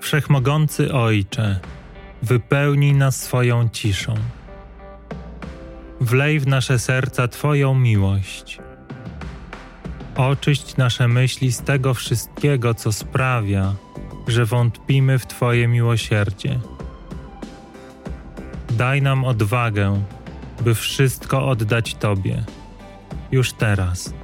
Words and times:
Wszechmogący 0.00 0.92
Ojcze, 0.92 1.60
wypełnij 2.22 2.92
nas 2.92 3.22
swoją 3.22 3.68
ciszą. 3.68 4.14
Wlej 6.00 6.40
w 6.40 6.46
nasze 6.46 6.78
serca 6.78 7.28
Twoją 7.28 7.74
miłość. 7.74 8.58
Oczyść 10.16 10.76
nasze 10.76 11.08
myśli 11.08 11.52
z 11.52 11.62
tego 11.62 11.94
wszystkiego, 11.94 12.74
co 12.74 12.92
sprawia, 12.92 13.74
że 14.28 14.44
wątpimy 14.44 15.18
w 15.18 15.26
Twoje 15.26 15.68
miłosierdzie. 15.68 16.60
Daj 18.70 19.02
nam 19.02 19.24
odwagę, 19.24 20.02
by 20.60 20.74
wszystko 20.74 21.48
oddać 21.48 21.94
Tobie, 21.94 22.44
już 23.32 23.52
teraz. 23.52 24.14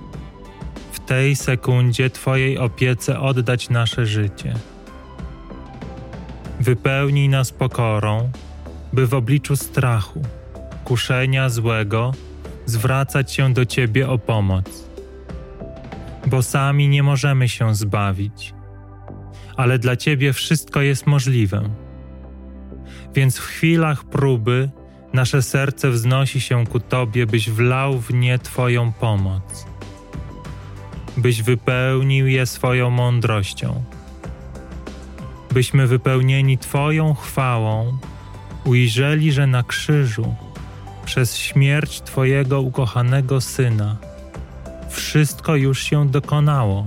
W 0.93 1.01
tej 1.01 1.37
sekundzie 1.37 2.11
Twojej 2.11 2.59
opiece 2.59 3.21
oddać 3.21 3.71
nasze 3.71 4.07
życie. 4.07 4.55
Wypełnij 6.61 7.29
nas 7.29 7.53
pokorą, 7.53 8.31
by 8.93 9.07
w 9.07 9.15
obliczu 9.15 9.57
strachu, 9.57 10.23
kuszenia 10.85 11.49
złego 11.49 12.13
zwracać 12.67 13.33
się 13.33 13.53
do 13.53 13.67
Ciebie 13.67 14.09
o 14.09 14.19
pomoc. 14.19 14.89
Bo 16.27 16.43
sami 16.43 16.89
nie 16.89 17.03
możemy 17.03 17.49
się 17.49 17.75
zbawić, 17.75 18.55
ale 19.57 19.79
dla 19.79 19.97
Ciebie 19.97 20.33
wszystko 20.33 20.81
jest 20.81 21.07
możliwe. 21.07 21.63
Więc 23.15 23.39
w 23.39 23.47
chwilach 23.47 24.05
próby 24.05 24.71
nasze 25.13 25.43
serce 25.43 25.91
wznosi 25.91 26.41
się 26.41 26.67
ku 26.67 26.81
Tobie, 26.81 27.27
byś 27.27 27.51
wlał 27.51 27.99
w 27.99 28.15
nie 28.15 28.39
Twoją 28.39 28.93
pomoc, 28.93 29.67
byś 31.17 31.43
wypełnił 31.43 32.27
je 32.27 32.47
swoją 32.47 32.91
mądrością 32.91 33.85
byśmy 35.57 35.87
wypełnieni 35.87 36.59
Twoją 36.59 37.15
chwałą 37.15 37.99
ujrzeli, 38.65 39.33
że 39.33 39.47
na 39.47 39.63
krzyżu, 39.63 40.35
przez 41.05 41.37
śmierć 41.37 42.01
Twojego 42.01 42.61
ukochanego 42.61 43.41
Syna, 43.41 43.97
wszystko 44.89 45.57
już 45.57 45.83
się 45.83 46.09
dokonało. 46.09 46.85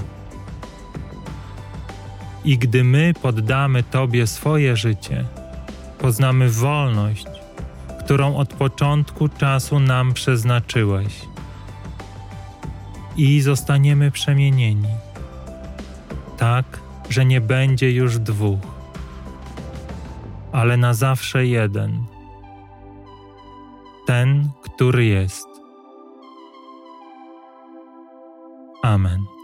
I 2.46 2.58
gdy 2.58 2.84
my 2.84 3.14
poddamy 3.22 3.84
Tobie 3.84 4.28
swoje 4.28 4.76
życie, 4.78 5.26
poznamy 6.00 6.50
wolność, 6.50 7.28
którą 8.00 8.36
od 8.36 8.54
początku 8.54 9.30
czasu 9.30 9.80
nam 9.80 10.14
przeznaczyłeś. 10.14 11.14
I 13.18 13.42
zostaniemy 13.42 14.12
przemienieni. 14.12 14.90
Tak, 16.38 16.89
że 17.10 17.26
nie 17.26 17.42
będzie 17.42 17.92
już 17.92 18.20
dwóch, 18.20 18.60
ale 20.52 20.78
na 20.78 20.94
zawsze 20.94 21.46
jeden. 21.46 22.04
Ten, 24.06 24.50
który 24.62 25.06
jest. 25.06 25.48
Amen. 28.82 29.39